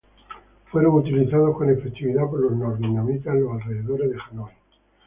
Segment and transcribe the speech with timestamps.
[0.71, 4.51] Fueron utilizados con efectividad por los norvietnamitas en los alrededores de Hanói.